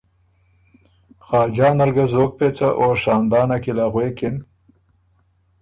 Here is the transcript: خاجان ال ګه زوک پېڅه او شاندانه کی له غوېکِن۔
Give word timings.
خاجان 1.25 1.77
ال 1.85 1.91
ګه 1.95 2.05
زوک 2.11 2.31
پېڅه 2.37 2.69
او 2.81 2.87
شاندانه 3.01 3.57
کی 3.63 3.71
له 3.77 3.85
غوېکِن۔ 3.91 4.35